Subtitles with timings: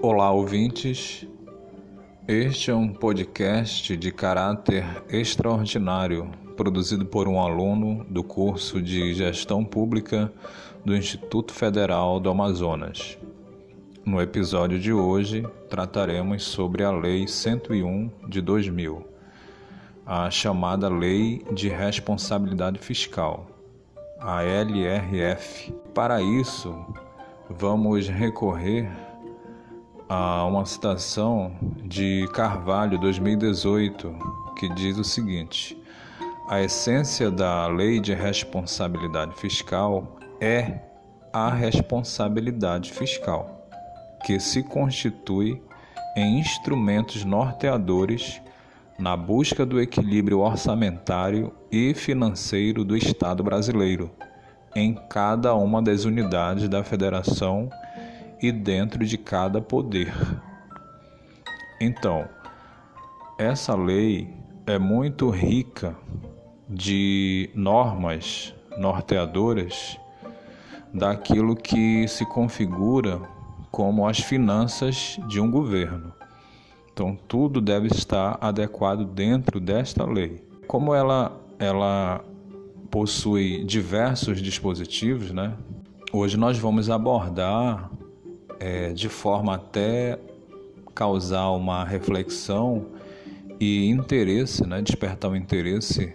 [0.00, 1.26] Olá, ouvintes.
[2.28, 9.64] Este é um podcast de caráter extraordinário, produzido por um aluno do curso de Gestão
[9.64, 10.32] Pública
[10.84, 13.18] do Instituto Federal do Amazonas.
[14.04, 19.04] No episódio de hoje, trataremos sobre a Lei 101 de 2000,
[20.06, 23.48] a chamada Lei de Responsabilidade Fiscal,
[24.20, 25.74] a LRF.
[25.92, 26.86] Para isso,
[27.50, 29.07] vamos recorrer
[30.08, 31.52] a uma citação
[31.84, 34.14] de Carvalho 2018
[34.56, 35.76] que diz o seguinte:
[36.48, 40.80] A essência da lei de responsabilidade fiscal é
[41.32, 43.68] a responsabilidade fiscal,
[44.24, 45.62] que se constitui
[46.16, 48.40] em instrumentos norteadores
[48.98, 54.10] na busca do equilíbrio orçamentário e financeiro do Estado brasileiro
[54.74, 57.68] em cada uma das unidades da Federação
[58.40, 60.12] e dentro de cada poder.
[61.80, 62.28] Então,
[63.38, 64.28] essa lei
[64.66, 65.96] é muito rica
[66.68, 69.98] de normas norteadoras
[70.92, 73.20] daquilo que se configura
[73.70, 76.12] como as finanças de um governo.
[76.92, 80.44] Então, tudo deve estar adequado dentro desta lei.
[80.66, 82.24] Como ela, ela
[82.90, 85.54] possui diversos dispositivos, né?
[86.12, 87.90] Hoje nós vamos abordar
[88.60, 90.18] é, de forma até
[90.94, 92.86] causar uma reflexão
[93.60, 96.14] e interesse, né, despertar o interesse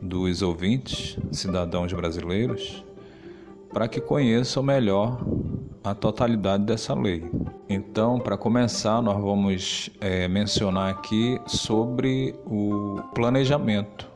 [0.00, 2.84] dos ouvintes, cidadãos brasileiros,
[3.72, 5.24] para que conheçam melhor
[5.82, 7.28] a totalidade dessa lei.
[7.68, 14.08] Então, para começar, nós vamos é, mencionar aqui sobre o planejamento,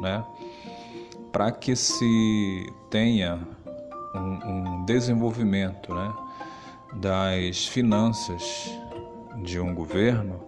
[0.00, 0.24] né?
[1.32, 3.38] Para que se tenha
[4.14, 6.12] um, um desenvolvimento, né?
[6.94, 8.70] Das finanças
[9.42, 10.40] de um governo,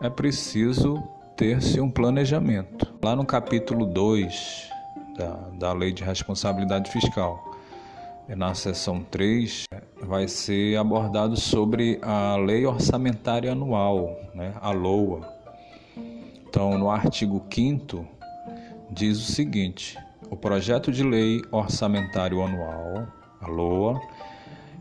[0.00, 1.02] é preciso
[1.36, 2.92] ter-se um planejamento.
[3.02, 4.68] Lá no capítulo 2
[5.16, 7.52] da, da Lei de Responsabilidade Fiscal,
[8.28, 9.64] na seção 3,
[10.02, 15.28] vai ser abordado sobre a Lei Orçamentária Anual, né, a LOA.
[16.48, 18.06] Então, no artigo 5
[18.90, 19.98] diz o seguinte:
[20.30, 23.06] o projeto de lei orçamentário anual,
[23.40, 24.00] a LOA,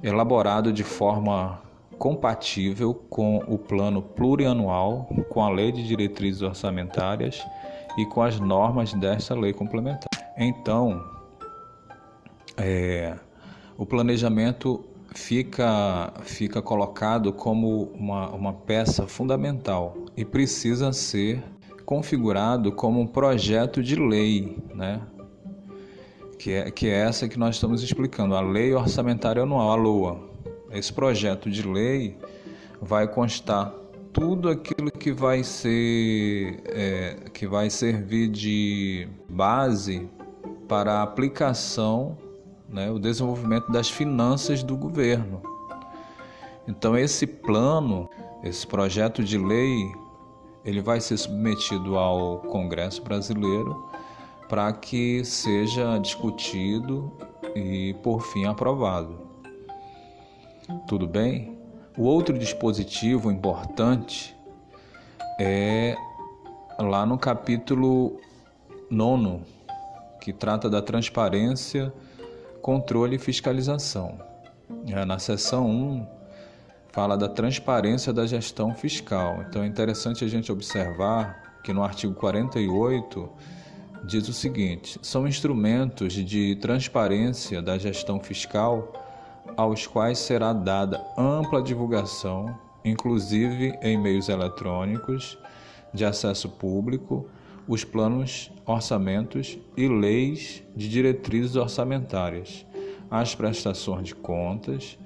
[0.03, 1.61] elaborado de forma
[1.97, 7.41] compatível com o plano plurianual, com a lei de diretrizes orçamentárias
[7.97, 10.09] e com as normas desta lei complementar.
[10.37, 11.01] Então,
[12.57, 13.15] é,
[13.77, 14.83] o planejamento
[15.15, 21.41] fica, fica colocado como uma, uma peça fundamental e precisa ser
[21.85, 25.01] configurado como um projeto de lei, né?
[26.43, 30.19] Que é, que é essa que nós estamos explicando, a Lei Orçamentária Anual, a LOA.
[30.71, 32.17] Esse projeto de lei
[32.81, 33.73] vai constar
[34.11, 40.09] tudo aquilo que vai ser é, que vai servir de base
[40.67, 42.17] para a aplicação,
[42.67, 45.41] né, o desenvolvimento das finanças do governo.
[46.67, 48.09] Então esse plano,
[48.43, 49.89] esse projeto de lei,
[50.65, 53.81] ele vai ser submetido ao Congresso Brasileiro
[54.53, 57.11] para que seja discutido
[57.55, 59.19] e, por fim, aprovado.
[60.87, 61.57] Tudo bem?
[61.97, 64.37] O outro dispositivo importante
[65.41, 65.97] é
[66.77, 68.21] lá no capítulo
[68.91, 69.39] 9,
[70.21, 71.91] que trata da transparência,
[72.61, 74.19] controle e fiscalização.
[74.85, 76.07] É, na seção 1,
[76.89, 79.43] fala da transparência da gestão fiscal.
[79.49, 83.27] Então é interessante a gente observar que no artigo 48
[84.03, 88.93] diz o seguinte: são instrumentos de transparência da gestão fiscal
[89.55, 95.37] aos quais será dada ampla divulgação, inclusive em meios eletrônicos
[95.93, 97.27] de acesso público,
[97.67, 102.65] os planos, orçamentos e leis de diretrizes orçamentárias,
[103.09, 104.97] as prestações de contas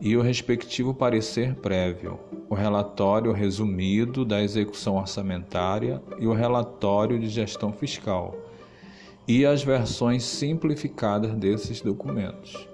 [0.00, 2.18] e o respectivo parecer prévio,
[2.48, 8.36] o relatório resumido da execução orçamentária e o relatório de gestão fiscal,
[9.26, 12.68] e as versões simplificadas desses documentos.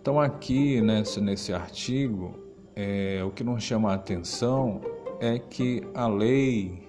[0.00, 2.34] Então, aqui nesse, nesse artigo,
[2.74, 4.80] é, o que nos chama a atenção
[5.20, 6.82] é que a lei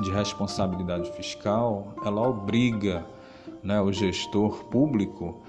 [0.00, 3.06] de responsabilidade fiscal ela obriga
[3.62, 5.42] né, o gestor público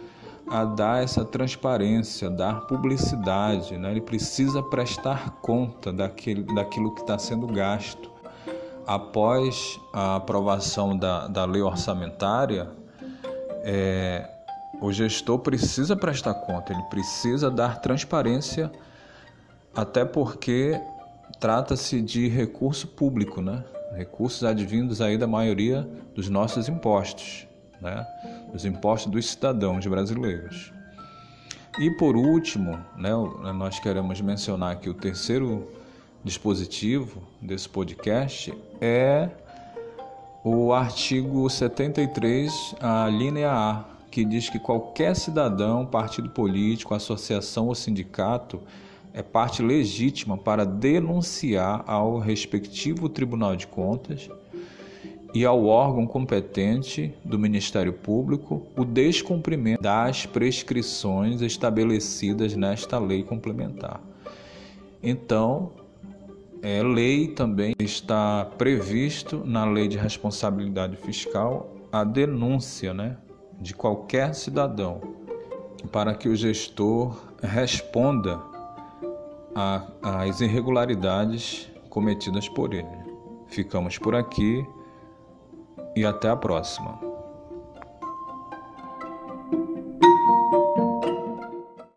[0.47, 3.91] a dar essa transparência, dar publicidade, né?
[3.91, 8.11] ele precisa prestar conta daquilo, daquilo que está sendo gasto.
[8.85, 12.69] Após a aprovação da, da lei orçamentária,
[13.63, 14.29] é,
[14.81, 18.69] o gestor precisa prestar conta, ele precisa dar transparência
[19.73, 20.79] até porque
[21.39, 23.63] trata-se de recurso público, né?
[23.95, 27.47] Recursos advindos aí da maioria dos nossos impostos,
[27.81, 28.05] né?
[28.53, 30.71] Dos impostos dos cidadãos brasileiros.
[31.79, 33.09] E por último, né,
[33.55, 35.67] nós queremos mencionar que o terceiro
[36.23, 39.27] dispositivo desse podcast é
[40.43, 47.75] o artigo 73, a linha A, que diz que qualquer cidadão, partido político, associação ou
[47.75, 48.61] sindicato
[49.13, 54.29] é parte legítima para denunciar ao respectivo Tribunal de Contas
[55.33, 63.99] e ao órgão competente do Ministério Público o descumprimento das prescrições estabelecidas nesta lei complementar.
[65.01, 65.71] Então,
[66.61, 73.17] é, lei também está previsto na Lei de Responsabilidade Fiscal a denúncia né,
[73.59, 75.01] de qualquer cidadão
[75.91, 78.39] para que o gestor responda
[80.01, 82.87] às irregularidades cometidas por ele.
[83.47, 84.65] Ficamos por aqui
[85.95, 87.12] e até a próxima.